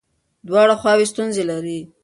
دواړه 0.47 0.75
خواوې 0.81 1.05
ستونزې 1.11 1.43
لري. 1.51 1.79